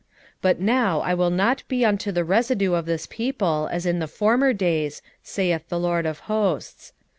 [0.01, 0.07] 8:11
[0.41, 4.07] But now I will not be unto the residue of this people as in the
[4.07, 6.91] former days, saith the LORD of hosts.